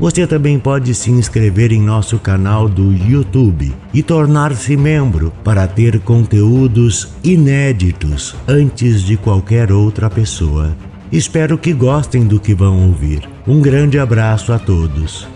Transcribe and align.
Você 0.00 0.26
também 0.26 0.58
pode 0.58 0.94
se 0.94 1.10
inscrever 1.10 1.72
em 1.72 1.82
nosso 1.82 2.18
canal 2.18 2.66
do 2.66 2.90
YouTube 2.90 3.76
e 3.92 4.02
tornar-se 4.02 4.74
membro 4.74 5.30
para 5.44 5.68
ter 5.68 6.00
conteúdos 6.00 7.08
inéditos 7.22 8.34
antes 8.48 9.02
de 9.02 9.18
qualquer 9.18 9.70
outra 9.70 10.08
pessoa. 10.08 10.74
Espero 11.12 11.58
que 11.58 11.74
gostem 11.74 12.26
do 12.26 12.40
que 12.40 12.54
vão 12.54 12.88
ouvir. 12.88 13.28
Um 13.46 13.60
grande 13.60 13.98
abraço 13.98 14.54
a 14.54 14.58
todos. 14.58 15.28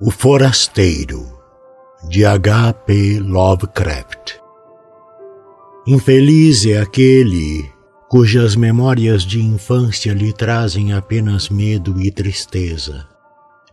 O 0.00 0.10
Forasteiro, 0.10 1.26
de 2.08 2.24
H. 2.24 2.72
P. 2.72 3.20
Lovecraft. 3.20 4.36
Infeliz 5.86 6.64
é 6.64 6.80
aquele 6.80 7.71
cujas 8.12 8.54
memórias 8.54 9.22
de 9.22 9.40
infância 9.40 10.12
lhe 10.12 10.34
trazem 10.34 10.92
apenas 10.92 11.48
medo 11.48 11.98
e 11.98 12.10
tristeza. 12.10 13.06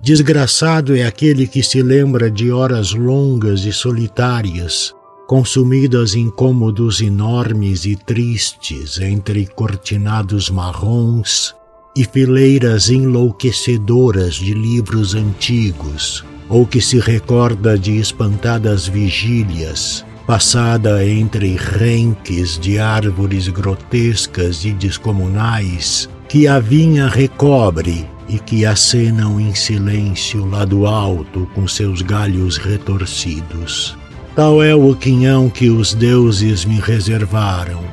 Desgraçado 0.02 0.95
é 0.95 1.05
aquele 1.05 1.45
que 1.45 1.62
se 1.62 1.81
lembra 1.81 2.31
de 2.31 2.49
horas 2.49 2.93
longas 2.93 3.65
e 3.65 3.73
solitárias, 3.73 4.95
consumidas 5.27 6.15
em 6.15 6.29
cômodos 6.29 7.02
enormes 7.02 7.84
e 7.84 7.98
tristes 7.98 8.98
entre 8.98 9.45
cortinados 9.45 10.49
marrons 10.49 11.53
e 11.93 12.05
fileiras 12.05 12.90
enlouquecedoras 12.90 14.35
de 14.35 14.53
livros 14.53 15.15
antigos, 15.15 16.24
ou 16.48 16.65
que 16.65 16.79
se 16.79 16.98
recorda 16.98 17.77
de 17.77 17.98
espantadas 17.98 18.87
vigílias 18.87 20.05
passada 20.30 21.04
entre 21.04 21.55
renques 21.55 22.60
de 22.60 22.77
árvores 22.77 23.48
grotescas 23.48 24.63
e 24.63 24.71
descomunais 24.71 26.08
que 26.27 26.48
a 26.48 26.60
vinha 26.60 27.08
recobre 27.08 28.08
e 28.27 28.38
que 28.38 28.63
acenam 28.63 29.40
em 29.40 29.55
silêncio 29.55 30.46
lá 30.46 30.66
do 30.66 30.86
alto 30.86 31.49
com 31.55 31.68
seus 31.68 32.04
galhos 32.04 32.58
retorcidos. 32.58 33.98
Tal 34.36 34.62
é 34.62 34.76
o 34.76 34.96
quinhão 34.96 35.49
que 35.49 35.71
os 35.71 35.96
deuses 35.96 36.64
me 36.64 36.80
reservaram. 36.80 37.84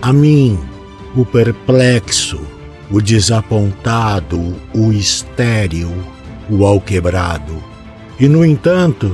A 0.00 0.12
mim, 0.12 0.60
o 1.16 1.24
perplexo, 1.24 2.40
o 2.88 3.00
desapontado, 3.00 4.54
o 4.72 4.92
estéril, 4.92 5.90
o 6.48 6.64
alquebrado. 6.64 7.60
E, 8.20 8.28
no 8.28 8.44
entanto, 8.44 9.10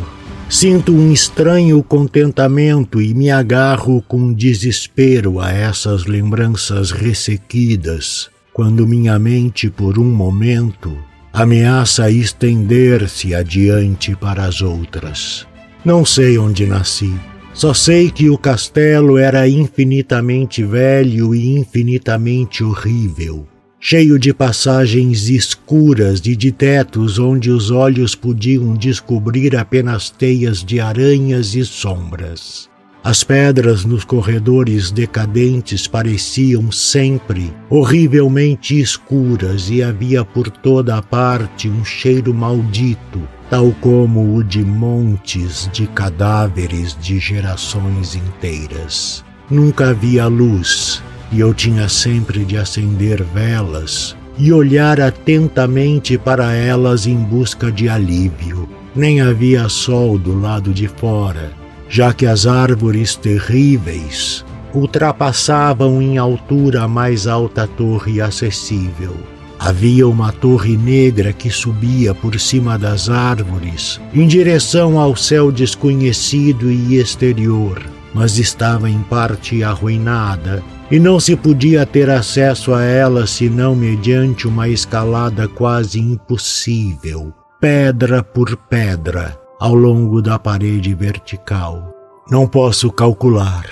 Sinto 0.48 0.92
um 0.92 1.12
estranho 1.12 1.82
contentamento 1.82 3.02
e 3.02 3.12
me 3.12 3.30
agarro 3.30 4.00
com 4.00 4.32
desespero 4.32 5.40
a 5.40 5.50
essas 5.50 6.06
lembranças 6.06 6.92
ressequidas, 6.92 8.30
quando 8.52 8.86
minha 8.86 9.18
mente, 9.18 9.68
por 9.68 9.98
um 9.98 10.04
momento, 10.04 10.96
ameaça 11.32 12.10
estender-se 12.10 13.34
adiante 13.34 14.14
para 14.14 14.44
as 14.44 14.62
outras. 14.62 15.44
Não 15.84 16.04
sei 16.04 16.38
onde 16.38 16.64
nasci, 16.64 17.12
só 17.52 17.74
sei 17.74 18.08
que 18.08 18.30
o 18.30 18.38
castelo 18.38 19.18
era 19.18 19.48
infinitamente 19.48 20.62
velho 20.62 21.34
e 21.34 21.58
infinitamente 21.58 22.62
horrível 22.62 23.46
cheio 23.88 24.18
de 24.18 24.34
passagens 24.34 25.28
escuras 25.28 26.18
e 26.24 26.34
de 26.34 26.50
tetos 26.50 27.20
onde 27.20 27.52
os 27.52 27.70
olhos 27.70 28.16
podiam 28.16 28.74
descobrir 28.74 29.54
apenas 29.56 30.10
teias 30.10 30.64
de 30.64 30.80
aranhas 30.80 31.54
e 31.54 31.64
sombras. 31.64 32.68
As 33.04 33.22
pedras 33.22 33.84
nos 33.84 34.04
corredores 34.04 34.90
decadentes 34.90 35.86
pareciam 35.86 36.72
sempre 36.72 37.54
horrivelmente 37.70 38.76
escuras 38.80 39.70
e 39.70 39.84
havia 39.84 40.24
por 40.24 40.50
toda 40.50 40.96
a 40.96 41.00
parte 41.00 41.68
um 41.68 41.84
cheiro 41.84 42.34
maldito, 42.34 43.22
tal 43.48 43.70
como 43.80 44.34
o 44.34 44.42
de 44.42 44.64
montes 44.64 45.70
de 45.72 45.86
cadáveres 45.86 46.98
de 47.00 47.20
gerações 47.20 48.16
inteiras. 48.16 49.24
Nunca 49.48 49.90
havia 49.90 50.26
luz, 50.26 51.00
e 51.32 51.40
eu 51.40 51.52
tinha 51.52 51.88
sempre 51.88 52.44
de 52.44 52.56
acender 52.56 53.22
velas 53.22 54.16
e 54.38 54.52
olhar 54.52 55.00
atentamente 55.00 56.18
para 56.18 56.52
elas 56.52 57.06
em 57.06 57.16
busca 57.16 57.72
de 57.72 57.88
alívio. 57.88 58.68
Nem 58.94 59.20
havia 59.20 59.68
sol 59.68 60.18
do 60.18 60.38
lado 60.38 60.72
de 60.72 60.88
fora, 60.88 61.52
já 61.88 62.12
que 62.12 62.26
as 62.26 62.46
árvores 62.46 63.14
terríveis 63.14 64.44
ultrapassavam 64.74 66.02
em 66.02 66.18
altura 66.18 66.82
a 66.82 66.88
mais 66.88 67.26
alta 67.26 67.66
torre 67.66 68.20
acessível. 68.20 69.14
Havia 69.58 70.06
uma 70.06 70.32
torre 70.32 70.76
negra 70.76 71.32
que 71.32 71.50
subia 71.50 72.14
por 72.14 72.38
cima 72.38 72.78
das 72.78 73.08
árvores, 73.08 73.98
em 74.12 74.26
direção 74.26 74.98
ao 74.98 75.16
céu 75.16 75.50
desconhecido 75.50 76.70
e 76.70 76.96
exterior, 76.96 77.82
mas 78.16 78.38
estava 78.38 78.88
em 78.88 79.02
parte 79.02 79.62
arruinada 79.62 80.64
e 80.90 80.98
não 80.98 81.20
se 81.20 81.36
podia 81.36 81.84
ter 81.84 82.08
acesso 82.08 82.72
a 82.72 82.82
ela 82.82 83.26
senão 83.26 83.76
mediante 83.76 84.48
uma 84.48 84.70
escalada 84.70 85.46
quase 85.46 86.00
impossível, 86.00 87.30
pedra 87.60 88.22
por 88.22 88.56
pedra, 88.56 89.38
ao 89.60 89.74
longo 89.74 90.22
da 90.22 90.38
parede 90.38 90.94
vertical. 90.94 91.94
Não 92.30 92.46
posso 92.46 92.90
calcular, 92.90 93.66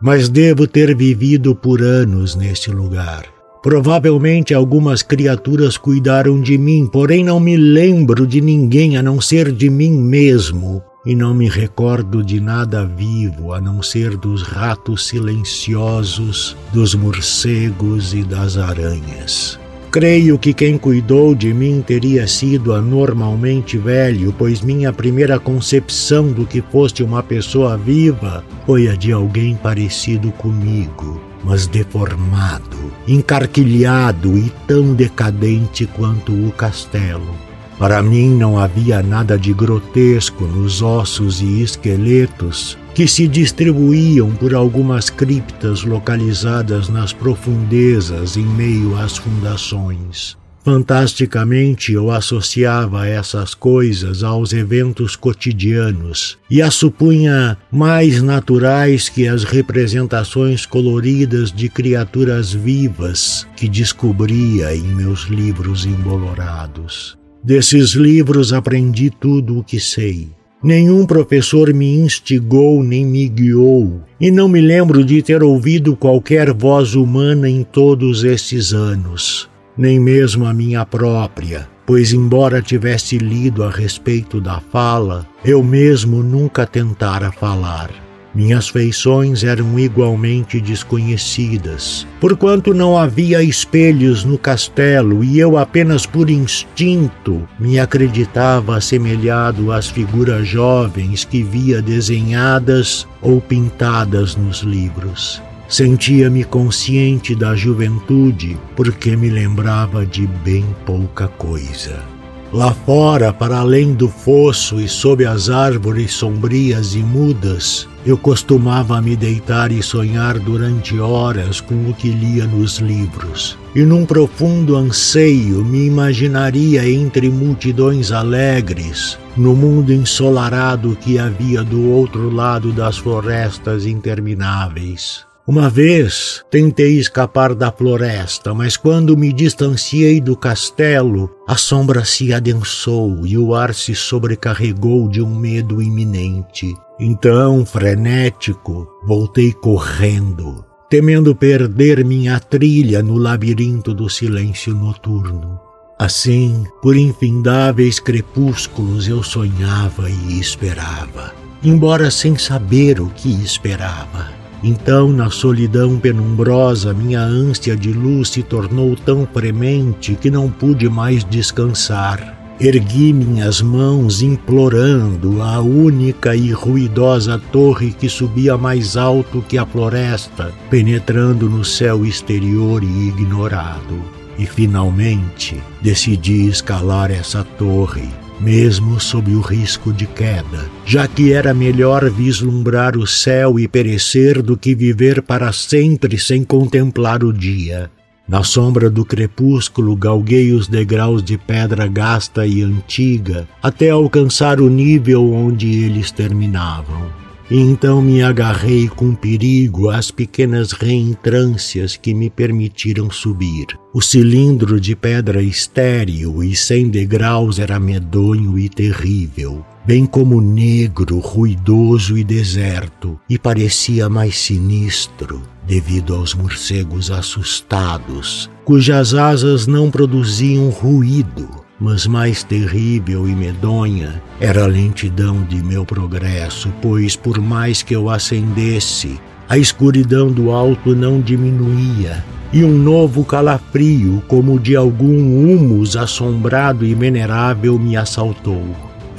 mas 0.00 0.30
devo 0.30 0.66
ter 0.66 0.96
vivido 0.96 1.54
por 1.54 1.82
anos 1.82 2.34
nesse 2.34 2.70
lugar. 2.70 3.26
Provavelmente 3.62 4.54
algumas 4.54 5.02
criaturas 5.02 5.76
cuidaram 5.76 6.40
de 6.40 6.56
mim, 6.56 6.88
porém 6.90 7.22
não 7.22 7.38
me 7.38 7.58
lembro 7.58 8.26
de 8.26 8.40
ninguém 8.40 8.96
a 8.96 9.02
não 9.02 9.20
ser 9.20 9.52
de 9.52 9.68
mim 9.68 9.90
mesmo 9.90 10.82
e 11.04 11.14
não 11.14 11.34
me 11.34 11.48
recordo 11.48 12.22
de 12.22 12.40
nada 12.40 12.86
vivo 12.86 13.52
a 13.52 13.60
não 13.60 13.82
ser 13.82 14.16
dos 14.16 14.42
ratos 14.42 15.06
silenciosos, 15.06 16.56
dos 16.72 16.94
morcegos 16.94 18.14
e 18.14 18.22
das 18.22 18.56
aranhas. 18.56 19.58
Creio 19.90 20.36
que 20.36 20.52
quem 20.52 20.76
cuidou 20.76 21.36
de 21.36 21.54
mim 21.54 21.80
teria 21.80 22.26
sido 22.26 22.72
anormalmente 22.72 23.78
velho, 23.78 24.34
pois 24.36 24.60
minha 24.60 24.92
primeira 24.92 25.38
concepção 25.38 26.32
do 26.32 26.44
que 26.44 26.60
fosse 26.60 27.02
uma 27.04 27.22
pessoa 27.22 27.76
viva 27.76 28.44
foi 28.66 28.88
a 28.88 28.96
de 28.96 29.12
alguém 29.12 29.54
parecido 29.54 30.32
comigo, 30.32 31.20
mas 31.44 31.68
deformado, 31.68 32.90
encarquilhado 33.06 34.36
e 34.36 34.50
tão 34.66 34.94
decadente 34.94 35.86
quanto 35.86 36.32
o 36.32 36.50
castelo. 36.50 37.53
Para 37.78 38.02
mim 38.02 38.30
não 38.30 38.58
havia 38.58 39.02
nada 39.02 39.36
de 39.36 39.52
grotesco 39.52 40.44
nos 40.44 40.80
ossos 40.80 41.40
e 41.40 41.62
esqueletos 41.62 42.78
que 42.94 43.08
se 43.08 43.26
distribuíam 43.26 44.30
por 44.30 44.54
algumas 44.54 45.10
criptas 45.10 45.82
localizadas 45.82 46.88
nas 46.88 47.12
profundezas 47.12 48.36
em 48.36 48.46
meio 48.46 48.96
às 48.96 49.16
fundações. 49.16 50.36
Fantasticamente 50.64 51.92
eu 51.92 52.10
associava 52.10 53.06
essas 53.06 53.52
coisas 53.52 54.22
aos 54.22 54.54
eventos 54.54 55.14
cotidianos 55.14 56.38
e 56.50 56.62
as 56.62 56.74
supunha 56.74 57.58
mais 57.70 58.22
naturais 58.22 59.10
que 59.10 59.28
as 59.28 59.44
representações 59.44 60.64
coloridas 60.64 61.52
de 61.52 61.68
criaturas 61.68 62.50
vivas 62.50 63.46
que 63.54 63.68
descobria 63.68 64.74
em 64.74 64.84
meus 64.84 65.24
livros 65.24 65.84
embolorados. 65.84 67.18
Desses 67.44 67.90
livros 67.90 68.54
aprendi 68.54 69.10
tudo 69.10 69.58
o 69.58 69.62
que 69.62 69.78
sei. 69.78 70.30
Nenhum 70.62 71.04
professor 71.04 71.74
me 71.74 71.94
instigou 71.98 72.82
nem 72.82 73.04
me 73.04 73.28
guiou, 73.28 74.00
e 74.18 74.30
não 74.30 74.48
me 74.48 74.62
lembro 74.62 75.04
de 75.04 75.20
ter 75.20 75.42
ouvido 75.42 75.94
qualquer 75.94 76.54
voz 76.54 76.94
humana 76.94 77.46
em 77.46 77.62
todos 77.62 78.24
esses 78.24 78.72
anos, 78.72 79.46
nem 79.76 80.00
mesmo 80.00 80.46
a 80.46 80.54
minha 80.54 80.86
própria, 80.86 81.68
pois, 81.84 82.14
embora 82.14 82.62
tivesse 82.62 83.18
lido 83.18 83.62
a 83.62 83.70
respeito 83.70 84.40
da 84.40 84.58
fala, 84.58 85.26
eu 85.44 85.62
mesmo 85.62 86.22
nunca 86.22 86.66
tentara 86.66 87.30
falar. 87.30 88.03
Minhas 88.34 88.68
feições 88.68 89.44
eram 89.44 89.78
igualmente 89.78 90.60
desconhecidas, 90.60 92.04
porquanto 92.20 92.74
não 92.74 92.98
havia 92.98 93.42
espelhos 93.44 94.24
no 94.24 94.36
castelo 94.36 95.22
e 95.22 95.38
eu 95.38 95.56
apenas 95.56 96.04
por 96.04 96.28
instinto 96.28 97.48
me 97.60 97.78
acreditava 97.78 98.76
assemelhado 98.76 99.70
às 99.70 99.88
figuras 99.88 100.48
jovens 100.48 101.24
que 101.24 101.44
via 101.44 101.80
desenhadas 101.80 103.06
ou 103.22 103.40
pintadas 103.40 104.34
nos 104.34 104.62
livros. 104.62 105.40
Sentia-me 105.68 106.42
consciente 106.42 107.34
da 107.34 107.54
juventude 107.54 108.58
porque 108.74 109.16
me 109.16 109.30
lembrava 109.30 110.04
de 110.04 110.26
bem 110.26 110.64
pouca 110.84 111.28
coisa. 111.28 112.13
Lá 112.54 112.72
fora, 112.72 113.32
para 113.32 113.58
além 113.58 113.94
do 113.94 114.08
fosso 114.08 114.80
e 114.80 114.86
sob 114.86 115.26
as 115.26 115.50
árvores 115.50 116.12
sombrias 116.12 116.94
e 116.94 117.00
mudas, 117.00 117.88
eu 118.06 118.16
costumava 118.16 119.02
me 119.02 119.16
deitar 119.16 119.72
e 119.72 119.82
sonhar 119.82 120.38
durante 120.38 120.96
horas 121.00 121.60
com 121.60 121.74
o 121.90 121.92
que 121.92 122.10
lia 122.10 122.46
nos 122.46 122.78
livros. 122.78 123.58
E 123.74 123.82
num 123.82 124.06
profundo 124.06 124.76
anseio 124.76 125.64
me 125.64 125.84
imaginaria 125.84 126.88
entre 126.88 127.28
multidões 127.28 128.12
alegres, 128.12 129.18
no 129.36 129.56
mundo 129.56 129.92
ensolarado 129.92 130.94
que 130.94 131.18
havia 131.18 131.64
do 131.64 131.90
outro 131.90 132.30
lado 132.30 132.70
das 132.70 132.96
florestas 132.96 133.84
intermináveis. 133.84 135.26
Uma 135.46 135.68
vez 135.68 136.42
tentei 136.50 136.98
escapar 136.98 137.54
da 137.54 137.70
floresta, 137.70 138.54
mas 138.54 138.78
quando 138.78 139.14
me 139.14 139.30
distanciei 139.30 140.18
do 140.18 140.34
castelo, 140.34 141.30
a 141.46 141.54
sombra 141.54 142.02
se 142.02 142.32
adensou 142.32 143.26
e 143.26 143.36
o 143.36 143.54
ar 143.54 143.74
se 143.74 143.94
sobrecarregou 143.94 145.06
de 145.06 145.20
um 145.20 145.34
medo 145.34 145.82
iminente. 145.82 146.74
Então, 146.98 147.66
frenético, 147.66 148.88
voltei 149.06 149.52
correndo, 149.52 150.64
temendo 150.88 151.36
perder 151.36 152.02
minha 152.06 152.40
trilha 152.40 153.02
no 153.02 153.18
labirinto 153.18 153.92
do 153.92 154.08
silêncio 154.08 154.74
noturno. 154.74 155.60
Assim, 155.98 156.64
por 156.80 156.96
infindáveis 156.96 158.00
crepúsculos 158.00 159.06
eu 159.06 159.22
sonhava 159.22 160.08
e 160.08 160.40
esperava, 160.40 161.34
embora 161.62 162.10
sem 162.10 162.34
saber 162.38 162.98
o 162.98 163.10
que 163.10 163.28
esperava. 163.44 164.43
Então, 164.66 165.12
na 165.12 165.28
solidão 165.28 165.98
penumbrosa, 165.98 166.94
minha 166.94 167.20
ânsia 167.20 167.76
de 167.76 167.92
luz 167.92 168.30
se 168.30 168.42
tornou 168.42 168.96
tão 168.96 169.26
premente 169.26 170.14
que 170.14 170.30
não 170.30 170.50
pude 170.50 170.88
mais 170.88 171.22
descansar. 171.22 172.56
Ergui 172.58 173.12
minhas 173.12 173.60
mãos 173.60 174.22
implorando 174.22 175.42
a 175.42 175.60
única 175.60 176.34
e 176.34 176.50
ruidosa 176.50 177.38
torre 177.52 177.90
que 177.90 178.08
subia 178.08 178.56
mais 178.56 178.96
alto 178.96 179.44
que 179.46 179.58
a 179.58 179.66
floresta, 179.66 180.50
penetrando 180.70 181.50
no 181.50 181.62
céu 181.62 182.06
exterior 182.06 182.82
e 182.82 183.08
ignorado. 183.08 184.02
E 184.38 184.46
finalmente 184.46 185.60
decidi 185.82 186.48
escalar 186.48 187.10
essa 187.10 187.44
torre 187.44 188.23
mesmo 188.40 189.00
sob 189.00 189.34
o 189.34 189.40
risco 189.40 189.92
de 189.92 190.06
queda, 190.06 190.68
já 190.84 191.06
que 191.06 191.32
era 191.32 191.54
melhor 191.54 192.10
vislumbrar 192.10 192.96
o 192.96 193.06
céu 193.06 193.58
e 193.58 193.66
perecer 193.66 194.42
do 194.42 194.56
que 194.56 194.74
viver 194.74 195.22
para 195.22 195.52
sempre 195.52 196.18
sem 196.18 196.44
contemplar 196.44 197.24
o 197.24 197.32
dia. 197.32 197.90
Na 198.26 198.42
sombra 198.42 198.88
do 198.88 199.04
crepúsculo 199.04 199.94
galguei 199.94 200.52
os 200.52 200.66
degraus 200.66 201.22
de 201.22 201.36
pedra 201.36 201.86
gasta 201.86 202.46
e 202.46 202.62
antiga 202.62 203.46
até 203.62 203.90
alcançar 203.90 204.60
o 204.60 204.70
nível 204.70 205.32
onde 205.32 205.84
eles 205.84 206.10
terminavam. 206.10 207.23
Então 207.50 208.00
me 208.00 208.22
agarrei 208.22 208.88
com 208.88 209.14
perigo 209.14 209.90
às 209.90 210.10
pequenas 210.10 210.72
reentrâncias 210.72 211.96
que 211.96 212.14
me 212.14 212.30
permitiram 212.30 213.10
subir. 213.10 213.66
O 213.92 214.00
cilindro 214.00 214.80
de 214.80 214.96
pedra 214.96 215.42
estéril 215.42 216.42
e 216.42 216.56
sem 216.56 216.88
degraus 216.88 217.58
era 217.58 217.78
medonho 217.78 218.58
e 218.58 218.68
terrível, 218.68 219.64
bem 219.86 220.06
como 220.06 220.40
negro, 220.40 221.18
ruidoso 221.18 222.16
e 222.16 222.24
deserto, 222.24 223.20
e 223.28 223.38
parecia 223.38 224.08
mais 224.08 224.36
sinistro 224.36 225.42
devido 225.66 226.14
aos 226.14 226.34
morcegos 226.34 227.10
assustados, 227.10 228.50
cujas 228.64 229.14
asas 229.14 229.66
não 229.66 229.90
produziam 229.90 230.70
ruído 230.70 231.63
mas 231.78 232.06
mais 232.06 232.42
terrível 232.42 233.28
e 233.28 233.34
medonha 233.34 234.22
era 234.40 234.64
a 234.64 234.66
lentidão 234.66 235.42
de 235.42 235.62
meu 235.62 235.84
progresso, 235.84 236.72
pois 236.80 237.16
por 237.16 237.40
mais 237.40 237.82
que 237.82 237.94
eu 237.94 238.08
ascendesse, 238.08 239.20
a 239.48 239.58
escuridão 239.58 240.30
do 240.30 240.50
alto 240.50 240.94
não 240.94 241.20
diminuía, 241.20 242.24
e 242.52 242.64
um 242.64 242.78
novo 242.78 243.24
calafrio, 243.24 244.22
como 244.28 244.58
de 244.58 244.76
algum 244.76 245.16
humus 245.16 245.96
assombrado 245.96 246.84
e 246.86 246.94
venerável, 246.94 247.78
me 247.78 247.96
assaltou. 247.96 248.64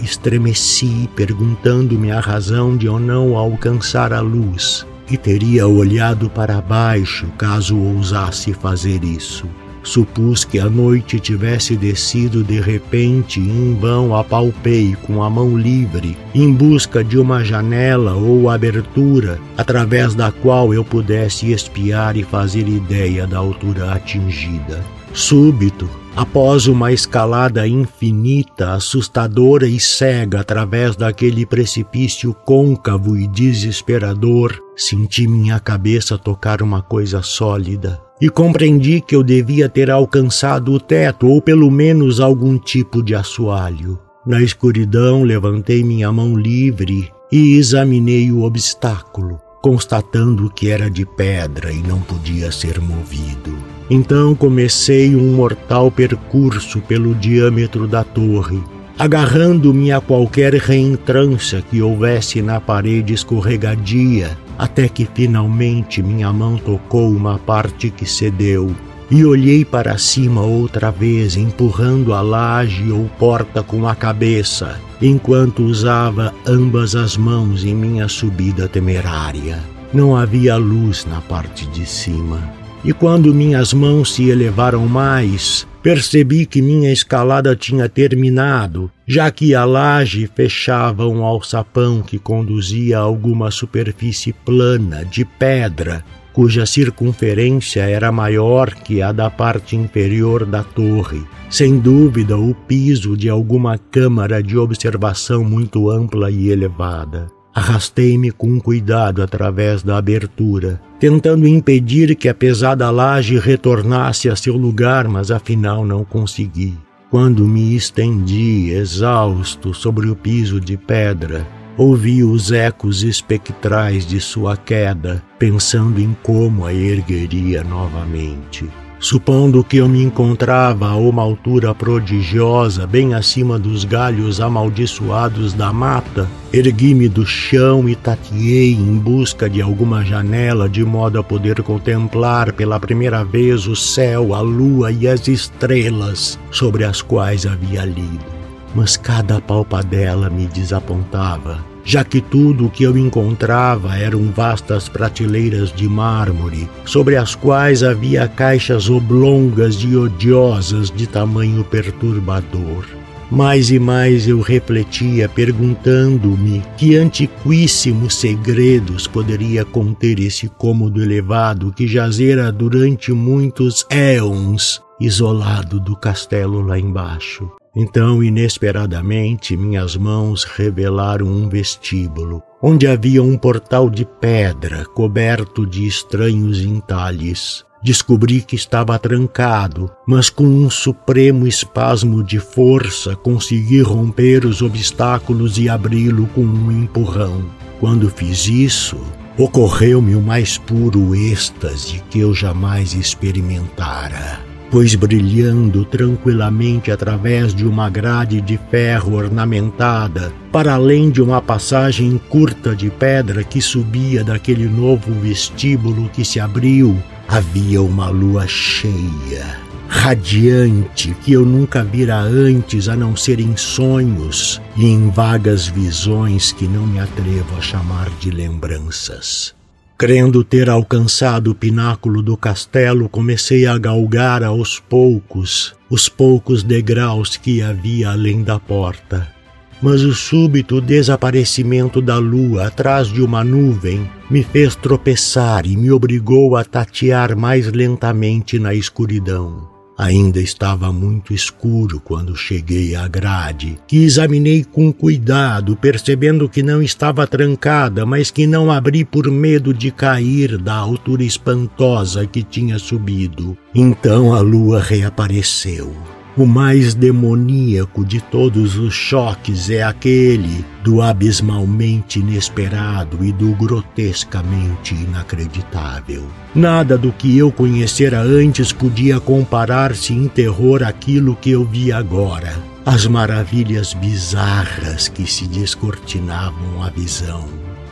Estremeci, 0.02 1.10
perguntando-me 1.16 2.12
a 2.12 2.19
razão 2.19 2.78
de 2.78 2.86
eu 2.86 3.00
não 3.00 3.38
alcançar 3.38 4.13
a 4.13 4.22
luz, 4.22 4.86
e 5.12 5.18
teria 5.18 5.68
olhado 5.68 6.30
para 6.30 6.62
baixo 6.62 7.28
caso 7.38 7.78
ousasse 7.78 8.54
fazer 8.54 9.04
isso. 9.04 9.46
Supus 9.86 10.44
que 10.44 10.60
a 10.60 10.68
noite 10.68 11.20
tivesse 11.20 11.78
descido 11.78 12.44
de 12.44 12.60
repente 12.60 13.40
e 13.40 13.48
em 13.48 13.76
vão 13.76 14.16
apalpei 14.16 14.98
com 15.04 15.22
a 15.22 15.30
mão 15.30 15.56
livre 15.56 16.18
em 16.34 16.52
busca 16.52 17.04
de 17.04 17.20
uma 17.20 17.44
janela 17.44 18.16
ou 18.16 18.50
abertura 18.50 19.40
através 19.56 20.16
da 20.16 20.32
qual 20.32 20.74
eu 20.74 20.84
pudesse 20.84 21.52
espiar 21.52 22.18
e 22.18 22.24
fazer 22.24 22.68
ideia 22.68 23.28
da 23.28 23.38
altura 23.38 23.94
atingida. 23.94 24.94
Súbito, 25.16 25.90
após 26.14 26.68
uma 26.68 26.92
escalada 26.92 27.66
infinita, 27.66 28.74
assustadora 28.74 29.66
e 29.66 29.80
cega 29.80 30.42
através 30.42 30.98
daquele 30.98 31.46
precipício 31.46 32.34
côncavo 32.34 33.16
e 33.16 33.26
desesperador, 33.26 34.62
senti 34.76 35.26
minha 35.26 35.58
cabeça 35.58 36.18
tocar 36.18 36.62
uma 36.62 36.82
coisa 36.82 37.22
sólida 37.22 37.98
e 38.20 38.28
compreendi 38.28 39.00
que 39.00 39.16
eu 39.16 39.24
devia 39.24 39.70
ter 39.70 39.90
alcançado 39.90 40.74
o 40.74 40.82
teto 40.82 41.30
ou 41.30 41.42
pelo 41.42 41.72
menos 41.72 42.20
algum 42.20 42.58
tipo 42.58 43.02
de 43.02 43.16
assoalho. 43.16 43.98
Na 44.28 44.42
escuridão, 44.42 45.24
levantei 45.24 45.82
minha 45.82 46.12
mão 46.12 46.36
livre 46.38 47.10
e 47.32 47.56
examinei 47.56 48.34
o 48.34 48.44
obstáculo, 48.44 49.40
constatando 49.62 50.50
que 50.50 50.68
era 50.68 50.92
de 50.92 51.06
pedra 51.06 51.72
e 51.72 51.82
não 51.82 52.02
podia 52.02 52.52
ser 52.52 52.82
movido. 52.82 53.75
Então 53.90 54.34
comecei 54.34 55.16
um 55.16 55.34
mortal 55.34 55.92
percurso 55.92 56.82
pelo 56.82 57.14
diâmetro 57.14 57.88
da 57.88 58.04
torre, 58.04 58.62
agarrando-me 58.98 59.92
a 59.92 60.02
qualquer 60.02 60.54
reentrância 60.56 61.62
que 61.62 61.82
houvesse 61.82 62.42
na 62.42 62.60
parede 62.60 63.14
escorregadia 63.14 64.38
até 64.58 64.88
que 64.88 65.08
finalmente 65.14 66.02
minha 66.02 66.32
mão 66.32 66.58
tocou 66.58 67.10
uma 67.10 67.38
parte 67.38 67.90
que 67.90 68.06
cedeu 68.06 68.74
e 69.09 69.24
olhei 69.24 69.64
para 69.64 69.98
cima 69.98 70.42
outra 70.42 70.92
vez, 70.92 71.36
empurrando 71.36 72.14
a 72.14 72.21
laje 72.21 72.92
ou 72.92 73.06
porta 73.19 73.62
com 73.62 73.88
a 73.88 73.94
cabeça, 73.94 74.80
enquanto 75.00 75.64
usava 75.64 76.33
ambas 76.48 76.95
as 76.95 77.16
mãos 77.16 77.64
em 77.64 77.76
minha 77.76 78.07
subida 78.07 78.68
temerária. 78.68 79.59
Não 79.94 80.16
havia 80.16 80.56
luz 80.56 81.06
na 81.06 81.21
parte 81.21 81.68
de 81.68 81.86
cima. 81.86 82.65
E 82.85 82.94
quando 82.94 83.33
minhas 83.33 83.73
mãos 83.73 84.13
se 84.13 84.30
elevaram 84.30 84.87
mais, 84.87 85.68
percebi 85.81 86.45
que 86.45 86.61
minha 86.61 86.94
escalada 86.94 87.56
tinha 87.56 87.89
terminado, 87.89 88.92
já 89.07 89.31
que 89.31 89.56
a 89.56 89.65
laje 89.65 90.30
fechava 90.35 91.07
um 91.07 91.25
alçapão 91.25 92.04
que 92.04 92.19
conduzia 92.19 92.99
a 92.99 93.01
alguma 93.01 93.49
superfície 93.49 94.31
plana 94.31 95.04
de 95.04 95.25
pedra, 95.25 96.06
cuja 96.31 96.68
circunferência 96.68 97.81
era 97.81 98.11
maior 98.11 98.75
que 98.75 99.01
a 99.01 99.11
da 99.11 99.31
parte 99.31 99.75
inferior 99.75 100.45
da 100.45 100.63
torre. 100.63 101.23
Sem 101.49 101.80
dúvida, 101.80 102.37
o 102.37 102.54
piso 102.54 103.18
de 103.18 103.30
alguma 103.30 103.80
câmara 103.80 104.44
de 104.44 104.59
observação 104.59 105.44
muito 105.44 105.89
ampla 105.89 106.30
e 106.30 106.49
elevada. 106.49 107.34
Arrastei-me 107.56 108.31
com 108.31 108.59
cuidado 108.59 109.24
através 109.24 109.81
da 109.81 109.97
abertura, 109.97 110.81
tentando 111.00 111.47
impedir 111.47 112.14
que 112.14 112.28
a 112.28 112.33
pesada 112.33 112.92
laje 112.92 113.40
retornasse 113.40 114.28
a 114.28 114.35
seu 114.35 114.57
lugar, 114.57 115.07
mas 115.07 115.31
afinal 115.31 115.85
não 115.85 116.04
consegui. 116.04 116.78
Quando 117.09 117.47
me 117.47 117.74
estendi, 117.74 118.71
exausto, 118.71 119.74
sobre 119.74 120.09
o 120.09 120.16
piso 120.18 120.59
de 120.59 120.76
pedra, 120.76 121.47
ouvi 121.78 122.26
os 122.26 122.52
ecos 122.52 123.04
espectrais 123.04 124.06
de 124.06 124.19
sua 124.19 124.57
queda, 124.57 125.24
pensando 125.40 126.02
em 126.02 126.14
como 126.21 126.66
a 126.66 126.74
ergueria 126.74 127.64
novamente. 127.64 128.69
Supondo 129.06 129.64
que 129.64 129.78
eu 129.78 129.88
me 129.88 130.02
encontrava 130.02 130.88
a 130.88 130.95
uma 130.95 131.21
altura 131.21 131.76
prodigiosa, 131.76 132.88
bem 132.88 133.14
acima 133.14 133.59
dos 133.59 133.83
galhos 133.83 134.42
amaldiçoados 134.42 135.54
da 135.54 135.71
mata, 135.71 136.28
ergui-me 136.52 137.07
do 137.07 137.24
chão 137.24 137.88
e 137.88 137.95
tateei 137.95 138.74
em 138.74 138.97
busca 138.97 139.47
de 139.47 139.62
alguma 139.62 140.04
janela 140.04 140.68
de 140.68 140.83
modo 140.83 141.19
a 141.19 141.24
poder 141.24 141.62
contemplar 141.62 142.52
pela 142.52 142.80
primeira 142.80 143.24
vez 143.24 143.68
o 143.68 143.76
céu, 143.76 144.33
a 144.33 144.42
lua 144.42 144.92
e 144.92 145.07
as 145.07 145.28
estrelas 145.28 146.40
sobre 146.50 146.83
as 146.83 147.00
quais 147.00 147.45
havia 147.45 147.85
lido. 147.85 148.26
Mas 148.74 148.97
cada 148.97 149.40
palpadela 149.40 150.31
me 150.31 150.47
desapontava 150.47 151.75
já 151.85 152.04
que 152.04 152.19
tudo 152.19 152.65
o 152.65 152.69
que 152.69 152.83
eu 152.83 152.97
encontrava 152.97 153.95
eram 153.95 154.31
vastas 154.31 154.89
prateleiras 154.89 155.71
de 155.71 155.87
mármore, 155.87 156.68
sobre 156.83 157.15
as 157.15 157.35
quais 157.35 157.83
havia 157.83 158.27
caixas 158.27 158.89
oblongas 158.89 159.75
e 159.75 159.95
odiosas 159.95 160.89
de 160.89 161.06
tamanho 161.06 161.63
perturbador. 161.63 162.85
Mais 163.30 163.71
e 163.71 163.80
mais 163.80 164.27
eu 164.27 164.39
refletia, 164.39 165.27
perguntando-me 165.27 166.61
que 166.77 166.95
antiquíssimos 166.95 168.15
segredos 168.15 169.07
poderia 169.07 169.65
conter 169.65 170.19
esse 170.19 170.47
cômodo 170.47 171.01
elevado 171.01 171.73
que 171.73 171.87
jazera 171.87 172.51
durante 172.51 173.11
muitos 173.11 173.85
éons 173.89 174.81
isolado 174.99 175.80
do 175.80 175.95
castelo 175.95 176.61
lá 176.61 176.80
embaixo. 176.80 177.51
Então, 177.76 178.24
inesperadamente, 178.24 179.58
minhas 179.58 179.98
mãos 179.98 180.46
revelaram 180.46 181.28
um 181.28 181.50
vestíbulo, 181.50 182.42
onde 182.62 182.88
havia 182.88 183.22
um 183.22 183.38
portal 183.38 183.90
de 183.90 184.06
pedra 184.06 184.86
coberto 184.86 185.66
de 185.66 185.86
estranhos 185.86 186.62
entalhes. 186.62 187.66
Descobri 187.84 188.42
que 188.42 188.56
estava 188.56 188.98
trancado, 188.98 189.92
mas 190.08 190.30
com 190.30 190.46
um 190.46 190.70
supremo 190.70 191.46
espasmo 191.46 192.24
de 192.24 192.40
força 192.40 193.16
consegui 193.16 193.82
romper 193.82 194.46
os 194.46 194.62
obstáculos 194.62 195.58
e 195.58 195.68
abri-lo 195.68 196.28
com 196.28 196.42
um 196.42 196.72
empurrão. 196.72 197.46
Quando 197.80 198.10
fiz 198.10 198.48
isso, 198.48 198.98
ocorreu-me 199.38 200.16
o 200.16 200.22
mais 200.22 200.58
puro 200.58 201.14
êxtase 201.14 202.02
que 202.10 202.20
eu 202.20 202.34
jamais 202.34 202.94
experimentara 202.94 204.55
pois 204.69 204.95
brilhando 204.95 205.86
tranquilamente 205.86 206.92
através 206.92 207.54
de 207.54 207.66
uma 207.66 207.90
grade 207.90 208.42
de 208.42 208.60
ferro 208.69 209.16
ornamentada, 209.16 210.34
para 210.52 210.74
além 210.74 211.10
de 211.10 211.22
uma 211.22 211.42
passagem 211.42 212.19
curta 212.30 212.76
de 212.76 212.90
pedra 212.90 213.44
que 213.44 213.62
subia 213.62 214.24
daquele 214.24 214.66
novo 214.68 215.14
vestíbulo 215.14 216.10
que 216.10 216.26
se 216.26 216.40
abriu, 216.40 217.02
havia 217.28 217.81
uma 217.81 218.10
lua 218.10 218.48
cheia, 218.48 219.60
radiante, 219.88 221.16
que 221.24 221.34
eu 221.34 221.45
nunca 221.45 221.84
vira 221.84 222.18
antes 222.18 222.88
a 222.88 222.95
não 222.95 223.16
ser 223.16 223.40
em 223.40 223.56
sonhos 223.56 224.62
e 224.76 224.86
em 224.86 225.10
vagas 225.10 225.68
visões 225.68 226.52
que 226.52 226.68
não 226.68 226.86
me 226.86 227.00
atrevo 227.00 227.56
a 227.57 227.62
chamar 227.62 228.10
de 228.19 228.30
lembranças. 228.30 229.55
Crendo 229.97 230.44
ter 230.44 230.69
alcançado 230.69 231.52
o 231.52 231.56
pináculo 231.56 232.21
do 232.21 232.35
castelo, 232.35 233.07
comecei 233.07 233.66
a 233.66 233.78
galgar 233.78 234.44
aos 234.44 234.78
poucos 234.78 235.73
os 235.90 236.09
poucos 236.09 236.64
degraus 236.64 237.37
que 237.37 237.61
havia 237.61 238.09
além 238.09 238.44
da 238.44 238.59
porta. 238.59 239.33
Mas 239.81 240.02
o 240.02 240.14
súbito 240.14 240.81
desaparecimento 240.81 242.02
da 242.02 242.18
lua 242.18 242.68
atrás 242.68 243.07
de 243.07 243.21
uma 243.21 243.44
nuvem 243.44 244.09
me 244.30 244.44
fez 244.44 244.75
tropeçar 244.75 245.66
e 245.66 245.78
me 245.78 245.92
obrigou 245.92 246.57
a 246.57 246.66
tatear 246.66 247.37
mais 247.37 247.71
lentamente 247.71 248.59
na 248.59 248.73
escuridão. 248.73 249.75
Ainda 249.97 250.42
estava 250.42 250.92
muito 250.92 251.33
escuro 251.33 252.02
quando 252.02 252.35
cheguei 252.35 252.95
à 252.95 253.07
grade, 253.07 253.78
que 253.87 254.04
examinei 254.04 254.64
com 254.64 254.92
cuidado, 254.92 255.75
percebendo 255.75 256.49
que 256.49 256.61
não 256.61 256.81
estava 256.81 257.25
trancada, 257.25 258.06
mas 258.06 258.30
que 258.30 258.45
não 258.45 258.69
abri 258.69 259.06
por 259.06 259.31
medo 259.31 259.73
de 259.73 259.92
cair 259.92 260.57
da 260.57 260.75
altura 260.75 261.23
espantosa 261.23 262.25
que 262.25 262.44
tinha 262.44 262.78
subido. 262.78 263.57
Então 263.73 264.33
a 264.33 264.42
lua 264.42 264.81
reapareceu. 264.81 265.95
O 266.37 266.45
mais 266.45 266.94
demoníaco 266.94 268.04
de 268.04 268.19
todos 268.19 268.75
os 268.75 268.94
choques 268.94 269.69
é 269.69 269.81
aquele 269.81 270.65
do 270.83 271.01
abismalmente 271.01 272.19
inesperado 272.19 273.23
e 273.23 273.31
do 273.31 273.56
grotescamente 273.56 274.94
inacreditável. 274.94 276.25
Nada 276.54 276.97
do 276.97 277.13
que 277.13 277.37
eu 277.37 277.54
conhecera 277.54 278.19
antes 278.19 278.73
podia 278.73 279.18
comparar-se 279.18 280.11
em 280.11 280.27
terror 280.27 280.83
àquilo 280.83 281.37
que 281.37 281.51
eu 281.51 281.63
vi 281.63 281.94
agora. 281.94 282.54
As 282.85 283.07
maravilhas 283.07 283.94
bizarras 283.94 285.07
que 285.07 285.25
se 285.25 285.47
descortinavam 285.47 286.83
à 286.83 286.89
visão. 286.89 287.45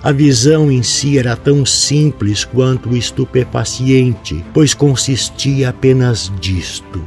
A 0.03 0.12
visão 0.12 0.69
em 0.69 0.83
si 0.83 1.17
era 1.17 1.38
tão 1.38 1.65
simples 1.65 2.43
quanto 2.43 2.93
estupefaciente, 2.93 4.43
pois 4.53 4.73
consistia 4.73 5.69
apenas 5.69 6.29
disto 6.41 7.01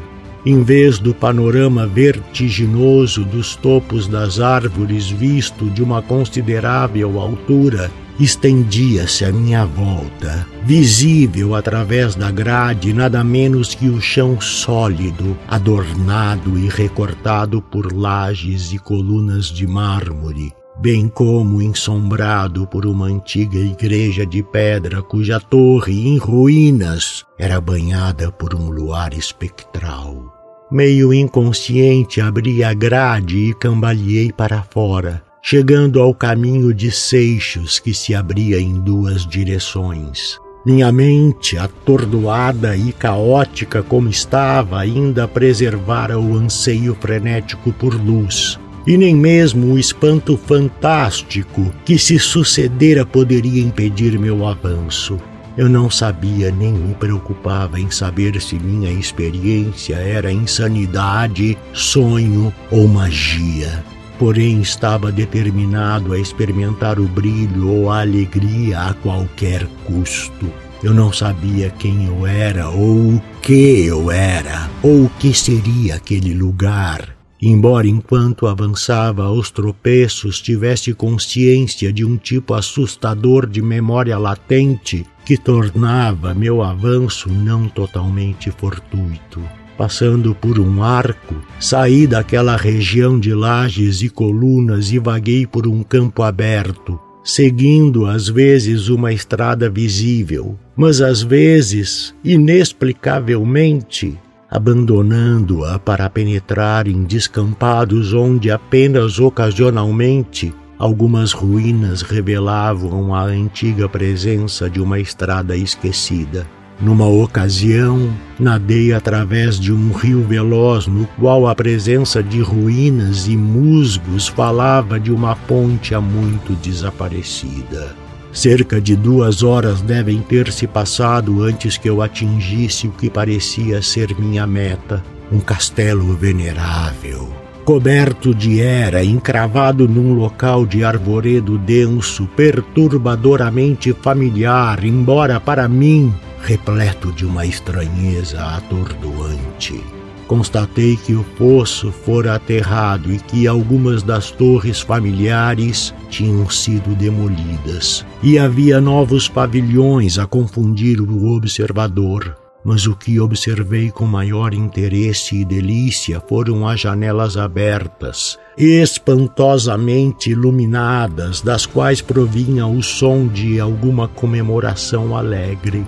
em 0.46 0.62
vez 0.62 1.00
do 1.00 1.12
panorama 1.12 1.88
vertiginoso 1.88 3.24
dos 3.24 3.56
topos 3.56 4.06
das 4.06 4.38
árvores 4.38 5.10
visto 5.10 5.68
de 5.68 5.82
uma 5.82 6.00
considerável 6.00 7.20
altura, 7.20 7.90
estendia-se 8.20 9.24
à 9.24 9.32
minha 9.32 9.66
volta, 9.66 10.46
visível 10.62 11.52
através 11.56 12.14
da 12.14 12.30
grade 12.30 12.94
nada 12.94 13.24
menos 13.24 13.74
que 13.74 13.88
o 13.88 14.00
chão 14.00 14.40
sólido, 14.40 15.36
adornado 15.48 16.56
e 16.56 16.68
recortado 16.68 17.60
por 17.60 17.92
lajes 17.92 18.72
e 18.72 18.78
colunas 18.78 19.46
de 19.46 19.66
mármore, 19.66 20.52
bem 20.78 21.08
como 21.08 21.60
ensombrado 21.60 22.68
por 22.68 22.86
uma 22.86 23.06
antiga 23.06 23.58
igreja 23.58 24.24
de 24.24 24.44
pedra 24.44 25.02
cuja 25.02 25.40
torre 25.40 26.06
em 26.06 26.18
ruínas 26.18 27.24
era 27.36 27.60
banhada 27.60 28.30
por 28.30 28.54
um 28.54 28.70
luar 28.70 29.12
espectral. 29.12 30.35
Meio 30.68 31.14
inconsciente, 31.14 32.20
abri 32.20 32.64
a 32.64 32.74
grade 32.74 33.36
e 33.38 33.54
cambaleei 33.54 34.32
para 34.32 34.62
fora, 34.62 35.22
chegando 35.40 36.02
ao 36.02 36.12
caminho 36.12 36.74
de 36.74 36.90
seixos 36.90 37.78
que 37.78 37.94
se 37.94 38.16
abria 38.16 38.60
em 38.60 38.80
duas 38.80 39.24
direções. 39.24 40.40
Minha 40.66 40.90
mente, 40.90 41.56
atordoada 41.56 42.76
e 42.76 42.92
caótica 42.92 43.80
como 43.80 44.08
estava, 44.08 44.80
ainda 44.80 45.28
preservara 45.28 46.18
o 46.18 46.34
anseio 46.34 46.96
frenético 47.00 47.72
por 47.72 47.94
luz. 47.94 48.58
E 48.84 48.96
nem 48.96 49.14
mesmo 49.14 49.74
o 49.74 49.78
espanto 49.78 50.36
fantástico 50.36 51.72
que 51.84 51.96
se 51.96 52.18
sucedera 52.18 53.06
poderia 53.06 53.62
impedir 53.62 54.18
meu 54.18 54.44
avanço. 54.44 55.16
Eu 55.56 55.68
não 55.68 55.88
sabia 55.88 56.50
nem 56.50 56.72
me 56.72 56.94
preocupava 56.94 57.80
em 57.80 57.90
saber 57.90 58.40
se 58.42 58.58
minha 58.58 58.90
experiência 58.90 59.96
era 59.96 60.30
insanidade, 60.30 61.56
sonho 61.72 62.52
ou 62.70 62.86
magia. 62.86 63.82
Porém, 64.18 64.60
estava 64.60 65.10
determinado 65.10 66.12
a 66.12 66.18
experimentar 66.18 66.98
o 66.98 67.08
brilho 67.08 67.70
ou 67.70 67.90
a 67.90 68.00
alegria 68.00 68.80
a 68.80 68.94
qualquer 68.94 69.66
custo. 69.86 70.52
Eu 70.82 70.92
não 70.92 71.12
sabia 71.12 71.70
quem 71.70 72.06
eu 72.06 72.26
era, 72.26 72.68
ou 72.68 73.14
o 73.14 73.22
que 73.40 73.86
eu 73.86 74.10
era, 74.10 74.68
ou 74.82 75.04
o 75.04 75.10
que 75.18 75.32
seria 75.32 75.96
aquele 75.96 76.34
lugar 76.34 77.16
Embora 77.40 77.86
enquanto 77.86 78.46
avançava 78.46 79.24
aos 79.24 79.50
tropeços 79.50 80.40
tivesse 80.40 80.94
consciência 80.94 81.92
de 81.92 82.02
um 82.02 82.16
tipo 82.16 82.54
assustador 82.54 83.46
de 83.46 83.60
memória 83.60 84.16
latente 84.16 85.04
que 85.26 85.36
tornava 85.36 86.32
meu 86.32 86.62
avanço 86.62 87.28
não 87.28 87.68
totalmente 87.68 88.48
fortuito. 88.52 89.42
Passando 89.76 90.32
por 90.36 90.60
um 90.60 90.84
arco, 90.84 91.34
saí 91.58 92.06
daquela 92.06 92.56
região 92.56 93.18
de 93.18 93.34
lajes 93.34 94.02
e 94.02 94.08
colunas 94.08 94.92
e 94.92 95.00
vaguei 95.00 95.44
por 95.44 95.66
um 95.66 95.82
campo 95.82 96.22
aberto, 96.22 96.96
seguindo 97.24 98.06
às 98.06 98.28
vezes 98.28 98.88
uma 98.88 99.12
estrada 99.12 99.68
visível, 99.68 100.56
mas 100.76 101.00
às 101.00 101.22
vezes, 101.22 102.14
inexplicavelmente, 102.22 104.16
abandonando-a 104.48 105.76
para 105.76 106.08
penetrar 106.08 106.86
em 106.86 107.02
descampados 107.02 108.14
onde 108.14 108.48
apenas 108.48 109.18
ocasionalmente 109.18 110.54
algumas 110.78 111.32
ruínas 111.32 112.02
revelavam 112.02 113.14
a 113.14 113.22
antiga 113.22 113.88
presença 113.88 114.68
de 114.68 114.80
uma 114.80 114.98
estrada 114.98 115.56
esquecida. 115.56 116.46
Numa 116.78 117.06
ocasião, 117.06 118.14
nadei 118.38 118.92
através 118.92 119.58
de 119.58 119.72
um 119.72 119.92
rio 119.92 120.22
veloz 120.22 120.86
no 120.86 121.06
qual 121.18 121.46
a 121.46 121.54
presença 121.54 122.22
de 122.22 122.40
ruínas 122.40 123.26
e 123.26 123.36
musgos 123.36 124.28
falava 124.28 125.00
de 125.00 125.10
uma 125.10 125.34
ponte 125.34 125.94
há 125.94 126.00
muito 126.00 126.52
desaparecida. 126.56 127.96
Cerca 128.30 128.78
de 128.78 128.94
duas 128.94 129.42
horas 129.42 129.80
devem 129.80 130.20
ter 130.20 130.52
se 130.52 130.66
passado 130.66 131.42
antes 131.42 131.78
que 131.78 131.88
eu 131.88 132.02
atingisse 132.02 132.86
o 132.86 132.92
que 132.92 133.08
parecia 133.08 133.80
ser 133.80 134.14
minha 134.18 134.46
meta, 134.46 135.02
um 135.32 135.40
castelo 135.40 136.14
venerável, 136.14 137.32
coberto 137.66 138.32
de 138.32 138.60
era, 138.60 139.04
encravado 139.04 139.88
num 139.88 140.14
local 140.14 140.64
de 140.64 140.84
arvoredo 140.84 141.58
denso, 141.58 142.24
perturbadoramente 142.36 143.92
familiar, 143.92 144.84
embora 144.84 145.40
para 145.40 145.66
mim 145.66 146.14
repleto 146.40 147.10
de 147.10 147.26
uma 147.26 147.44
estranheza 147.44 148.40
atordoante. 148.40 149.82
Constatei 150.28 150.96
que 150.96 151.16
o 151.16 151.24
poço 151.36 151.90
fora 151.90 152.36
aterrado 152.36 153.12
e 153.12 153.18
que 153.18 153.48
algumas 153.48 154.00
das 154.00 154.30
torres 154.30 154.80
familiares 154.80 155.92
tinham 156.08 156.48
sido 156.48 156.94
demolidas. 156.94 158.06
E 158.22 158.38
havia 158.38 158.80
novos 158.80 159.28
pavilhões 159.28 160.20
a 160.20 160.26
confundir 160.26 161.00
o 161.00 161.34
observador. 161.34 162.45
Mas 162.66 162.84
o 162.88 162.96
que 162.96 163.20
observei 163.20 163.92
com 163.92 164.04
maior 164.04 164.52
interesse 164.52 165.36
e 165.36 165.44
delícia 165.44 166.20
foram 166.20 166.66
as 166.66 166.80
janelas 166.80 167.36
abertas, 167.36 168.36
espantosamente 168.58 170.30
iluminadas, 170.30 171.40
das 171.40 171.64
quais 171.64 172.00
provinha 172.02 172.66
o 172.66 172.82
som 172.82 173.28
de 173.28 173.60
alguma 173.60 174.08
comemoração 174.08 175.16
alegre. 175.16 175.86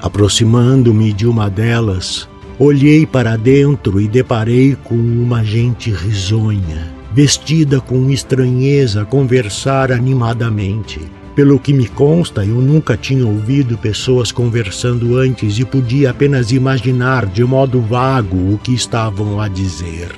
Aproximando-me 0.00 1.12
de 1.12 1.26
uma 1.26 1.50
delas, 1.50 2.28
Olhei 2.58 3.04
para 3.04 3.36
dentro 3.36 4.00
e 4.00 4.06
deparei 4.06 4.76
com 4.84 4.94
uma 4.94 5.42
gente 5.42 5.90
risonha, 5.90 6.92
vestida 7.12 7.80
com 7.80 8.08
estranheza, 8.08 9.04
conversar 9.04 9.90
animadamente. 9.90 11.00
Pelo 11.34 11.58
que 11.58 11.72
me 11.72 11.88
consta, 11.88 12.44
eu 12.44 12.56
nunca 12.56 12.94
tinha 12.94 13.26
ouvido 13.26 13.78
pessoas 13.78 14.30
conversando 14.30 15.16
antes 15.16 15.58
e 15.58 15.64
podia 15.64 16.10
apenas 16.10 16.52
imaginar 16.52 17.24
de 17.24 17.42
modo 17.42 17.80
vago 17.80 18.52
o 18.52 18.58
que 18.58 18.74
estavam 18.74 19.40
a 19.40 19.48
dizer. 19.48 20.10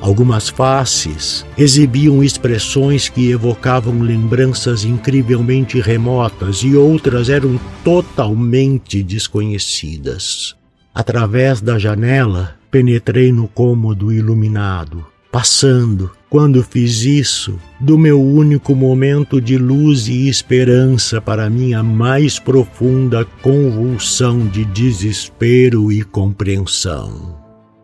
Algumas 0.00 0.48
faces 0.48 1.44
exibiam 1.56 2.22
expressões 2.22 3.08
que 3.08 3.30
evocavam 3.30 4.00
lembranças 4.00 4.84
incrivelmente 4.84 5.80
remotas 5.80 6.58
e 6.58 6.76
outras 6.76 7.30
eram 7.30 7.58
totalmente 7.82 9.02
desconhecidas. 9.02 10.54
Através 10.94 11.60
da 11.60 11.78
janela, 11.78 12.56
penetrei 12.70 13.32
no 13.32 13.48
cômodo 13.48 14.12
iluminado, 14.12 15.04
passando, 15.30 16.10
quando 16.30 16.62
fiz 16.62 17.02
isso, 17.02 17.58
do 17.80 17.98
meu 17.98 18.22
único 18.22 18.74
momento 18.74 19.40
de 19.40 19.56
luz 19.56 20.08
e 20.08 20.28
esperança 20.28 21.20
para 21.20 21.48
minha 21.48 21.82
mais 21.82 22.38
profunda 22.38 23.24
convulsão 23.42 24.46
de 24.46 24.64
desespero 24.64 25.90
e 25.92 26.02
compreensão. 26.02 27.36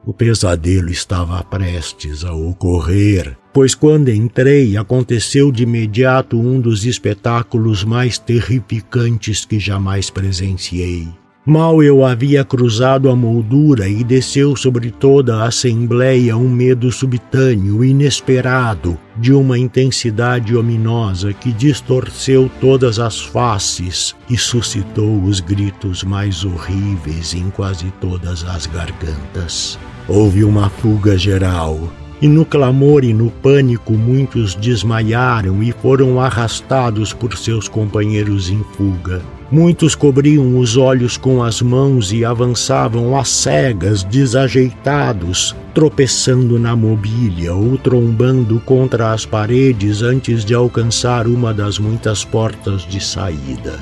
O 0.07 0.13
pesadelo 0.13 0.91
estava 0.91 1.43
prestes 1.43 2.25
a 2.25 2.35
ocorrer, 2.35 3.39
pois 3.55 3.75
quando 3.75 4.11
entrei 4.11 4.77
aconteceu 4.77 5.51
de 5.51 5.63
imediato 5.63 6.39
um 6.39 6.61
dos 6.61 6.85
espetáculos 6.85 7.85
mais 7.85 8.19
terrificantes 8.19 9.47
que 9.47 9.59
jamais 9.59 10.11
presenciei. 10.11 11.09
Mal 11.47 11.83
eu 11.83 12.03
havia 12.03 12.43
cruzado 12.43 13.11
a 13.11 13.15
moldura 13.15 13.87
e 13.87 14.03
desceu 14.03 14.57
sobre 14.57 14.91
toda 14.91 15.37
a 15.43 15.49
assembleia 15.49 16.35
um 16.39 16.49
medo 16.49 16.91
subitâneo, 16.91 17.85
inesperado, 17.85 18.99
de 19.15 19.31
uma 19.31 19.59
intensidade 19.59 20.57
ominosa 20.57 21.35
que 21.35 21.53
distorceu 21.53 22.51
todas 22.63 22.99
as 22.99 23.21
faces 23.21 24.17
e 24.31 24.39
suscitou 24.39 25.23
os 25.23 25.39
gritos 25.41 26.03
mais 26.03 26.47
horríveis 26.47 27.35
em 27.35 27.51
quase 27.51 27.93
todas 28.01 28.43
as 28.45 28.65
gargantas. 28.65 29.79
Houve 30.09 30.45
uma 30.45 30.71
fuga 30.71 31.19
geral, 31.19 31.79
e 32.25 32.29
no 32.29 32.43
clamor 32.43 33.05
e 33.05 33.13
no 33.13 33.31
pânico 33.31 33.93
muitos 33.93 34.55
desmaiaram 34.55 35.63
e 35.63 35.73
foram 35.73 36.19
arrastados 36.19 37.13
por 37.13 37.37
seus 37.37 37.69
companheiros 37.69 38.49
em 38.49 38.65
fuga. 38.73 39.21
Muitos 39.51 39.95
cobriam 39.95 40.59
os 40.59 40.75
olhos 40.75 41.19
com 41.19 41.43
as 41.43 41.61
mãos 41.61 42.15
e 42.15 42.25
avançavam 42.25 43.15
às 43.15 43.29
cegas, 43.29 44.03
desajeitados, 44.05 45.55
tropeçando 45.75 46.59
na 46.59 46.75
mobília 46.75 47.53
ou 47.53 47.77
trombando 47.77 48.59
contra 48.61 49.13
as 49.13 49.27
paredes 49.27 50.01
antes 50.01 50.47
de 50.47 50.55
alcançar 50.55 51.27
uma 51.27 51.53
das 51.53 51.79
muitas 51.79 52.25
portas 52.25 52.87
de 52.89 53.05
saída. 53.05 53.79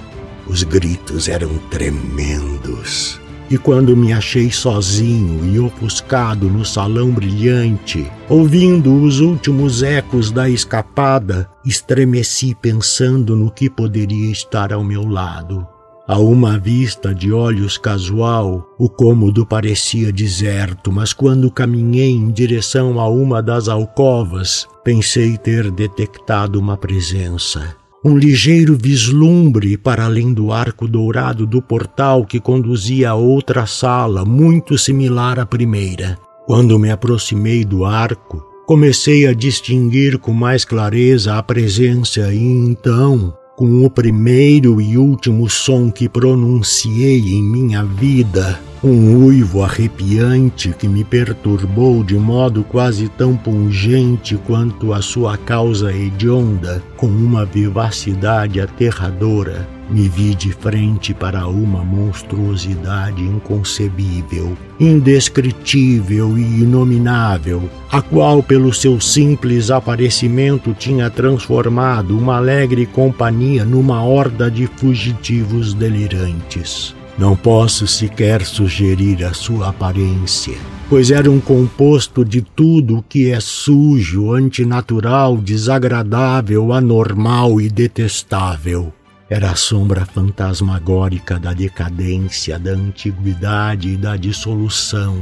Os 0.48 0.64
gritos 0.64 1.28
eram 1.28 1.58
tremendos. 1.70 3.21
E 3.52 3.58
quando 3.58 3.94
me 3.94 4.14
achei 4.14 4.50
sozinho 4.50 5.44
e 5.44 5.60
ofuscado 5.60 6.48
no 6.48 6.64
salão 6.64 7.10
brilhante, 7.10 8.10
ouvindo 8.26 8.94
os 9.02 9.20
últimos 9.20 9.82
ecos 9.82 10.30
da 10.30 10.48
escapada, 10.48 11.46
estremeci 11.62 12.54
pensando 12.54 13.36
no 13.36 13.50
que 13.50 13.68
poderia 13.68 14.32
estar 14.32 14.72
ao 14.72 14.82
meu 14.82 15.06
lado. 15.06 15.66
A 16.08 16.18
uma 16.18 16.58
vista 16.58 17.14
de 17.14 17.30
olhos 17.30 17.76
casual, 17.76 18.66
o 18.78 18.88
cômodo 18.88 19.44
parecia 19.44 20.10
deserto, 20.10 20.90
mas 20.90 21.12
quando 21.12 21.50
caminhei 21.50 22.10
em 22.10 22.30
direção 22.30 22.98
a 22.98 23.06
uma 23.06 23.42
das 23.42 23.68
alcovas, 23.68 24.66
pensei 24.82 25.36
ter 25.36 25.70
detectado 25.70 26.58
uma 26.58 26.78
presença 26.78 27.81
um 28.04 28.16
ligeiro 28.16 28.76
vislumbre 28.76 29.76
para 29.76 30.04
além 30.04 30.32
do 30.32 30.52
arco 30.52 30.88
dourado 30.88 31.46
do 31.46 31.62
portal 31.62 32.26
que 32.26 32.40
conduzia 32.40 33.10
a 33.10 33.14
outra 33.14 33.64
sala, 33.64 34.24
muito 34.24 34.76
similar 34.76 35.38
à 35.38 35.46
primeira. 35.46 36.18
Quando 36.44 36.78
me 36.78 36.90
aproximei 36.90 37.64
do 37.64 37.84
arco, 37.84 38.42
comecei 38.66 39.26
a 39.26 39.32
distinguir 39.32 40.18
com 40.18 40.32
mais 40.32 40.64
clareza 40.64 41.36
a 41.36 41.42
presença 41.42 42.32
e 42.32 42.42
então, 42.42 43.32
com 43.56 43.84
o 43.84 43.90
primeiro 43.90 44.80
e 44.80 44.98
último 44.98 45.48
som 45.48 45.88
que 45.88 46.08
pronunciei 46.08 47.20
em 47.20 47.42
minha 47.42 47.84
vida, 47.84 48.58
um 48.84 49.26
uivo 49.26 49.62
arrepiante 49.62 50.74
que 50.76 50.88
me 50.88 51.04
perturbou 51.04 52.02
de 52.02 52.16
modo 52.16 52.64
quase 52.64 53.08
tão 53.08 53.36
pungente 53.36 54.36
quanto 54.44 54.92
a 54.92 55.00
sua 55.00 55.36
causa 55.36 55.92
hedionda, 55.92 56.82
com 56.96 57.06
uma 57.06 57.44
vivacidade 57.44 58.60
aterradora, 58.60 59.68
me 59.88 60.08
vi 60.08 60.34
de 60.34 60.52
frente 60.52 61.14
para 61.14 61.46
uma 61.46 61.84
monstruosidade 61.84 63.22
inconcebível, 63.22 64.56
indescritível 64.80 66.36
e 66.36 66.62
inominável, 66.62 67.70
a 67.88 68.02
qual, 68.02 68.42
pelo 68.42 68.74
seu 68.74 69.00
simples 69.00 69.70
aparecimento, 69.70 70.74
tinha 70.74 71.08
transformado 71.08 72.18
uma 72.18 72.36
alegre 72.38 72.84
companhia 72.86 73.64
numa 73.64 74.02
horda 74.02 74.50
de 74.50 74.66
fugitivos 74.66 75.72
delirantes. 75.72 76.96
Não 77.18 77.36
posso 77.36 77.86
sequer 77.86 78.44
sugerir 78.44 79.22
a 79.24 79.34
sua 79.34 79.68
aparência, 79.68 80.56
pois 80.88 81.10
era 81.10 81.30
um 81.30 81.40
composto 81.40 82.24
de 82.24 82.40
tudo 82.40 82.98
o 82.98 83.02
que 83.02 83.30
é 83.30 83.38
sujo, 83.38 84.32
antinatural, 84.32 85.36
desagradável, 85.36 86.72
anormal 86.72 87.60
e 87.60 87.68
detestável. 87.68 88.92
Era 89.28 89.50
a 89.50 89.56
sombra 89.56 90.06
fantasmagórica 90.06 91.38
da 91.38 91.52
decadência, 91.52 92.58
da 92.58 92.72
antiguidade 92.72 93.90
e 93.90 93.96
da 93.96 94.16
dissolução, 94.16 95.16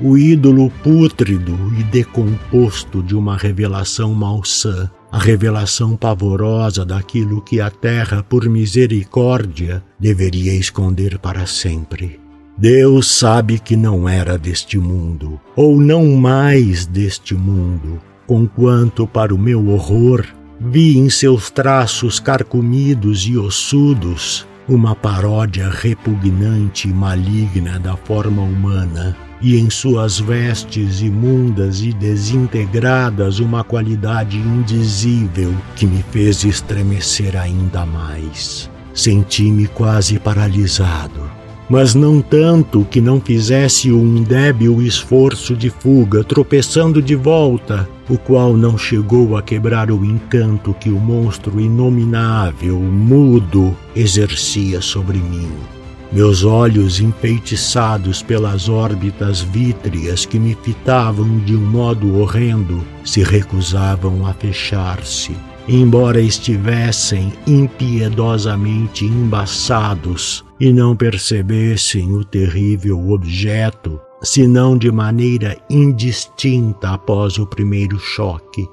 o 0.00 0.16
ídolo 0.16 0.70
pútrido 0.82 1.56
e 1.78 1.82
decomposto 1.84 3.02
de 3.02 3.14
uma 3.14 3.36
revelação 3.36 4.14
malsã, 4.14 4.90
a 5.12 5.18
revelação 5.18 5.94
pavorosa 5.94 6.86
daquilo 6.86 7.42
que 7.42 7.60
a 7.60 7.70
terra, 7.70 8.22
por 8.22 8.48
misericórdia, 8.48 9.84
deveria 10.00 10.54
esconder 10.54 11.18
para 11.18 11.44
sempre. 11.46 12.18
Deus 12.56 13.10
sabe 13.10 13.58
que 13.58 13.76
não 13.76 14.08
era 14.08 14.38
deste 14.38 14.78
mundo, 14.78 15.38
ou 15.54 15.78
não 15.78 16.16
mais 16.16 16.86
deste 16.86 17.34
mundo, 17.34 18.00
conquanto, 18.26 19.06
para 19.06 19.34
o 19.34 19.38
meu 19.38 19.68
horror, 19.68 20.24
vi 20.58 20.96
em 20.96 21.10
seus 21.10 21.50
traços 21.50 22.18
carcomidos 22.18 23.26
e 23.26 23.36
ossudos 23.36 24.46
uma 24.66 24.94
paródia 24.94 25.68
repugnante 25.68 26.88
e 26.88 26.92
maligna 26.92 27.78
da 27.78 27.96
forma 27.96 28.40
humana 28.40 29.14
e 29.42 29.58
em 29.58 29.68
suas 29.68 30.20
vestes 30.20 31.00
imundas 31.00 31.82
e 31.82 31.92
desintegradas 31.92 33.40
uma 33.40 33.64
qualidade 33.64 34.38
indizível 34.38 35.52
que 35.74 35.84
me 35.84 36.02
fez 36.10 36.44
estremecer 36.44 37.36
ainda 37.36 37.84
mais. 37.84 38.70
Senti-me 38.94 39.66
quase 39.66 40.18
paralisado, 40.18 41.28
mas 41.68 41.94
não 41.94 42.20
tanto 42.20 42.84
que 42.84 43.00
não 43.00 43.20
fizesse 43.20 43.90
um 43.90 44.22
débil 44.22 44.80
esforço 44.82 45.56
de 45.56 45.70
fuga, 45.70 46.22
tropeçando 46.22 47.00
de 47.00 47.16
volta, 47.16 47.88
o 48.08 48.18
qual 48.18 48.54
não 48.54 48.76
chegou 48.76 49.36
a 49.36 49.42
quebrar 49.42 49.90
o 49.90 50.04
encanto 50.04 50.74
que 50.74 50.90
o 50.90 51.00
monstro 51.00 51.58
inominável, 51.58 52.78
mudo, 52.78 53.76
exercia 53.96 54.80
sobre 54.82 55.18
mim. 55.18 55.50
Meus 56.12 56.44
olhos 56.44 57.00
enfeitiçados 57.00 58.22
pelas 58.22 58.68
órbitas 58.68 59.40
vítreas 59.40 60.26
que 60.26 60.38
me 60.38 60.56
fitavam 60.62 61.38
de 61.38 61.56
um 61.56 61.64
modo 61.64 62.18
horrendo 62.20 62.84
se 63.04 63.22
recusavam 63.22 64.26
a 64.26 64.34
fechar-se 64.34 65.34
embora 65.68 66.20
estivessem 66.20 67.32
impiedosamente 67.46 69.04
embaçados 69.04 70.44
e 70.58 70.72
não 70.72 70.96
percebessem 70.96 72.12
o 72.12 72.24
terrível 72.24 73.10
objeto, 73.10 74.00
senão 74.22 74.76
de 74.76 74.90
maneira 74.90 75.56
indistinta 75.70 76.90
após 76.90 77.38
o 77.38 77.46
primeiro 77.46 77.98
choque. 77.98 78.68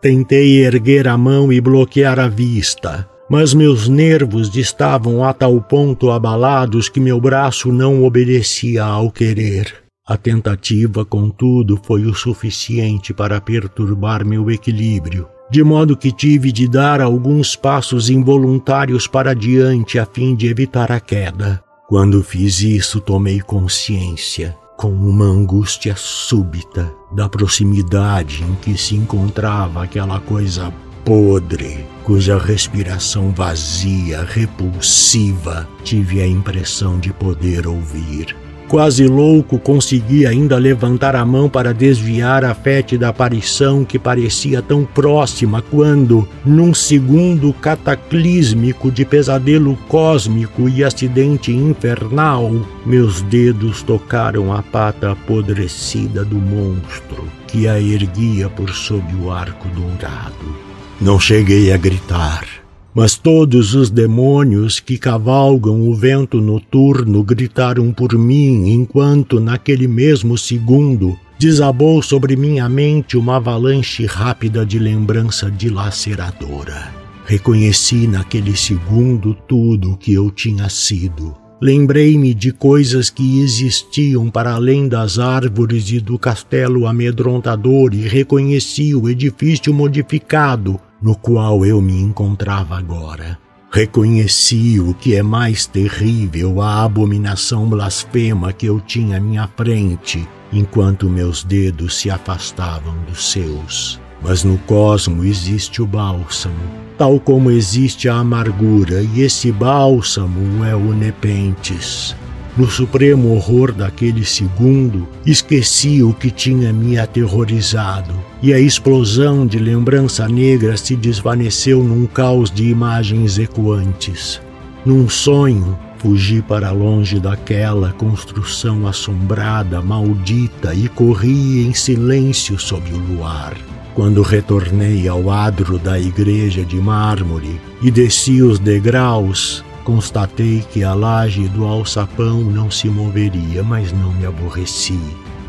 Tentei 0.00 0.64
erguer 0.64 1.08
a 1.08 1.16
mão 1.16 1.52
e 1.52 1.60
bloquear 1.60 2.18
a 2.18 2.28
vista, 2.28 3.08
mas 3.28 3.54
meus 3.54 3.88
nervos 3.88 4.54
estavam 4.56 5.24
a 5.24 5.32
tal 5.32 5.60
ponto 5.60 6.10
abalados 6.10 6.88
que 6.88 7.00
meu 7.00 7.20
braço 7.20 7.72
não 7.72 8.04
obedecia 8.04 8.84
ao 8.84 9.10
querer. 9.10 9.84
A 10.06 10.16
tentativa, 10.16 11.04
contudo, 11.04 11.80
foi 11.82 12.04
o 12.04 12.14
suficiente 12.14 13.14
para 13.14 13.40
perturbar 13.40 14.24
meu 14.24 14.50
equilíbrio 14.50 15.28
de 15.50 15.62
modo 15.62 15.96
que 15.96 16.10
tive 16.10 16.50
de 16.50 16.66
dar 16.66 17.00
alguns 17.00 17.54
passos 17.54 18.08
involuntários 18.10 19.06
para 19.06 19.34
diante 19.34 19.98
a 19.98 20.06
fim 20.06 20.34
de 20.34 20.48
evitar 20.48 20.90
a 20.90 20.98
queda. 20.98 21.62
Quando 21.88 22.22
fiz 22.22 22.60
isso, 22.60 23.00
tomei 23.00 23.40
consciência, 23.40 24.56
com 24.76 24.90
uma 24.92 25.26
angústia 25.26 25.94
súbita, 25.96 26.92
da 27.12 27.28
proximidade 27.28 28.42
em 28.42 28.54
que 28.56 28.76
se 28.76 28.96
encontrava 28.96 29.84
aquela 29.84 30.18
coisa 30.18 30.72
podre, 31.04 31.84
cuja 32.02 32.38
respiração 32.38 33.30
vazia, 33.30 34.22
repulsiva, 34.22 35.68
tive 35.84 36.22
a 36.22 36.26
impressão 36.26 36.98
de 36.98 37.12
poder 37.12 37.66
ouvir. 37.66 38.34
Quase 38.66 39.06
louco, 39.06 39.58
consegui 39.58 40.26
ainda 40.26 40.56
levantar 40.56 41.14
a 41.14 41.24
mão 41.24 41.50
para 41.50 41.74
desviar 41.74 42.44
a 42.44 42.54
fétida 42.54 43.08
aparição 43.08 43.84
que 43.84 43.98
parecia 43.98 44.62
tão 44.62 44.86
próxima 44.86 45.60
quando, 45.60 46.26
num 46.44 46.72
segundo 46.72 47.52
cataclísmico 47.52 48.90
de 48.90 49.04
pesadelo 49.04 49.76
cósmico 49.86 50.66
e 50.66 50.82
acidente 50.82 51.52
infernal, 51.52 52.50
meus 52.86 53.20
dedos 53.20 53.82
tocaram 53.82 54.50
a 54.50 54.62
pata 54.62 55.12
apodrecida 55.12 56.24
do 56.24 56.36
monstro 56.36 57.28
que 57.46 57.68
a 57.68 57.78
erguia 57.78 58.48
por 58.48 58.70
sob 58.70 59.04
o 59.16 59.30
arco 59.30 59.68
dourado. 59.68 60.63
Não 61.00 61.18
cheguei 61.18 61.72
a 61.72 61.76
gritar 61.76 62.64
mas 62.94 63.16
todos 63.16 63.74
os 63.74 63.90
demônios 63.90 64.78
que 64.78 64.96
cavalgam 64.96 65.88
o 65.88 65.94
vento 65.94 66.40
noturno 66.40 67.24
gritaram 67.24 67.92
por 67.92 68.16
mim, 68.16 68.70
enquanto, 68.70 69.40
naquele 69.40 69.88
mesmo 69.88 70.38
segundo, 70.38 71.18
desabou 71.36 72.00
sobre 72.00 72.36
minha 72.36 72.68
mente 72.68 73.16
uma 73.16 73.36
avalanche 73.36 74.06
rápida 74.06 74.64
de 74.64 74.78
lembrança 74.78 75.50
dilaceradora. 75.50 76.88
Reconheci 77.26 78.06
naquele 78.06 78.56
segundo 78.56 79.34
tudo 79.34 79.92
o 79.92 79.96
que 79.96 80.12
eu 80.12 80.30
tinha 80.30 80.68
sido. 80.68 81.43
Lembrei-me 81.60 82.34
de 82.34 82.52
coisas 82.52 83.08
que 83.08 83.40
existiam 83.40 84.28
para 84.28 84.54
além 84.54 84.88
das 84.88 85.18
árvores 85.18 85.90
e 85.90 86.00
do 86.00 86.18
castelo 86.18 86.86
amedrontador 86.86 87.94
e 87.94 88.08
reconheci 88.08 88.94
o 88.94 89.08
edifício 89.08 89.72
modificado 89.72 90.80
no 91.00 91.14
qual 91.14 91.64
eu 91.64 91.80
me 91.80 92.00
encontrava 92.00 92.76
agora. 92.76 93.38
Reconheci 93.70 94.78
o 94.78 94.94
que 94.94 95.16
é 95.16 95.22
mais 95.22 95.66
terrível, 95.66 96.60
a 96.60 96.84
abominação 96.84 97.68
blasfema 97.68 98.52
que 98.52 98.66
eu 98.66 98.80
tinha 98.80 99.16
à 99.16 99.20
minha 99.20 99.48
frente, 99.48 100.28
enquanto 100.52 101.10
meus 101.10 101.42
dedos 101.42 101.96
se 101.96 102.10
afastavam 102.10 102.94
dos 103.08 103.32
seus. 103.32 104.03
Mas 104.24 104.42
no 104.42 104.56
cosmo 104.58 105.22
existe 105.22 105.82
o 105.82 105.86
bálsamo, 105.86 106.54
tal 106.96 107.20
como 107.20 107.50
existe 107.50 108.08
a 108.08 108.16
amargura, 108.16 109.02
e 109.02 109.20
esse 109.20 109.52
bálsamo 109.52 110.64
é 110.64 110.74
o 110.74 110.94
Nepentes. 110.94 112.16
No 112.56 112.70
supremo 112.70 113.34
horror 113.34 113.72
daquele 113.72 114.24
segundo, 114.24 115.06
esqueci 115.26 116.02
o 116.02 116.14
que 116.14 116.30
tinha 116.30 116.72
me 116.72 116.96
aterrorizado, 116.96 118.14
e 118.40 118.54
a 118.54 118.58
explosão 118.58 119.44
de 119.44 119.58
lembrança 119.58 120.26
negra 120.26 120.76
se 120.76 120.96
desvaneceu 120.96 121.82
num 121.82 122.06
caos 122.06 122.50
de 122.50 122.64
imagens 122.68 123.38
ecoantes. 123.38 124.40
Num 124.86 125.08
sonho, 125.08 125.76
fugi 125.98 126.40
para 126.40 126.70
longe 126.70 127.18
daquela 127.18 127.92
construção 127.92 128.86
assombrada, 128.86 129.82
maldita, 129.82 130.72
e 130.74 130.88
corri 130.88 131.66
em 131.66 131.74
silêncio 131.74 132.58
sob 132.58 132.88
o 132.92 132.98
luar. 132.98 133.54
Quando 133.94 134.22
retornei 134.22 135.06
ao 135.06 135.30
adro 135.30 135.78
da 135.78 135.98
igreja 135.98 136.64
de 136.64 136.76
mármore 136.76 137.60
e 137.80 137.90
desci 137.90 138.42
os 138.42 138.58
degraus, 138.58 139.64
Constatei 139.84 140.64
que 140.72 140.82
a 140.82 140.94
laje 140.94 141.46
do 141.46 141.66
alçapão 141.66 142.40
não 142.40 142.70
se 142.70 142.88
moveria, 142.88 143.62
mas 143.62 143.92
não 143.92 144.10
me 144.14 144.24
aborreci, 144.24 144.98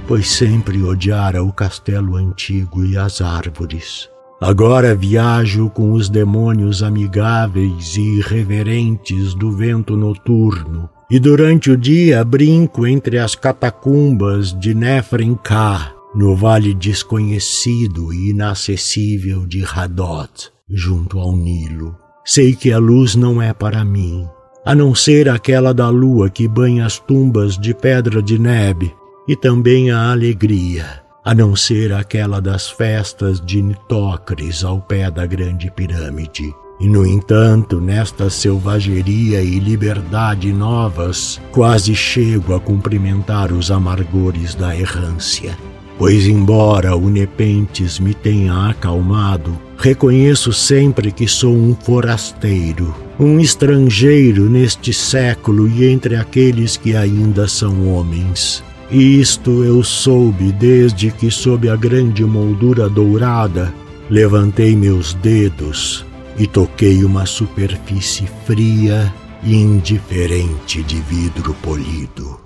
pois 0.06 0.30
sempre 0.30 0.84
odiara 0.84 1.42
o 1.42 1.54
castelo 1.54 2.18
antigo 2.18 2.84
e 2.84 2.98
as 2.98 3.22
árvores. 3.22 4.10
Agora 4.42 4.94
viajo 4.94 5.70
com 5.70 5.94
os 5.94 6.10
demônios 6.10 6.84
amigáveis 6.84 7.96
e 7.96 8.18
irreverentes 8.18 9.34
do 9.34 9.54
vento 9.54 9.96
noturno, 9.96 10.90
e 11.10 11.18
durante 11.18 11.72
o 11.72 11.78
dia 11.78 12.22
brinco 12.26 12.86
entre 12.86 13.18
as 13.18 13.36
catacumbas 13.36 14.52
de 14.52 14.76
Nefrenká, 14.76 15.95
no 16.16 16.36
vale 16.36 16.74
desconhecido 16.74 18.14
e 18.14 18.30
inacessível 18.30 19.46
de 19.46 19.66
Hadot, 19.66 20.50
junto 20.70 21.20
ao 21.20 21.36
Nilo. 21.36 21.96
Sei 22.24 22.56
que 22.56 22.72
a 22.72 22.78
luz 22.78 23.16
não 23.16 23.42
é 23.42 23.54
para 23.54 23.84
mim, 23.84 24.26
a 24.66 24.74
não 24.74 24.96
ser 24.96 25.30
aquela 25.30 25.74
da 25.74 25.90
lua 25.90 26.30
que 26.30 26.48
banha 26.48 26.86
as 26.86 26.98
tumbas 26.98 27.58
de 27.58 27.74
pedra 27.74 28.22
de 28.22 28.40
neve, 28.40 28.92
e 29.28 29.36
também 29.36 29.92
a 29.92 30.12
alegria, 30.12 31.04
a 31.24 31.36
não 31.36 31.56
ser 31.56 31.92
aquela 31.92 32.40
das 32.40 32.70
festas 32.70 33.42
de 33.42 33.62
Nitócris 33.62 34.64
ao 34.64 34.82
pé 34.82 35.12
da 35.12 35.26
grande 35.26 35.70
pirâmide. 35.70 36.54
E, 36.80 36.88
no 36.88 37.06
entanto, 37.06 37.80
nesta 37.80 38.30
selvageria 38.30 39.42
e 39.42 39.60
liberdade 39.60 40.52
novas, 40.52 41.40
quase 41.52 41.96
chego 41.96 42.54
a 42.54 42.60
cumprimentar 42.60 43.52
os 43.54 43.72
amargores 43.72 44.56
da 44.56 44.76
errância. 44.76 45.58
Pois, 45.98 46.28
embora 46.28 46.96
o 46.96 47.10
Nepentes 47.10 48.00
me 48.00 48.14
tenha 48.14 48.70
acalmado, 48.70 49.58
reconheço 49.78 50.52
sempre 50.52 51.10
que 51.10 51.26
sou 51.26 51.56
um 51.56 51.74
forasteiro, 51.74 52.94
um 53.18 53.40
estrangeiro 53.40 54.50
neste 54.50 54.92
século 54.92 55.70
e 55.70 55.86
entre 55.86 56.18
aqueles 56.18 56.76
que 56.76 56.96
ainda 56.98 57.48
são 57.48 57.94
homens. 57.94 58.62
E 58.92 59.22
isto 59.22 59.64
eu 59.64 59.82
soube 59.84 60.52
desde 60.52 61.12
que, 61.12 61.32
sob 61.32 61.70
a 61.70 61.78
grande 61.78 62.26
moldura 62.26 62.90
dourada, 62.90 63.74
levantei 64.10 64.76
meus 64.76 65.14
dedos 65.14 66.06
e 66.38 66.46
toquei 66.46 67.06
uma 67.06 67.26
superfície 67.26 68.28
fria 68.46 69.12
e 69.42 69.56
indiferente 69.56 70.84
de 70.84 71.00
vidro 71.00 71.56
polido. 71.62 72.38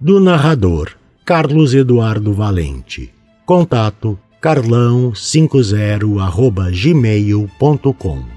Do 0.00 0.18
narrador 0.18 0.95
Carlos 1.26 1.74
Eduardo 1.74 2.32
Valente. 2.32 3.12
Contato 3.44 4.16
carlão50 4.40 6.20
arroba 6.20 6.70
gmail.com 6.70 8.35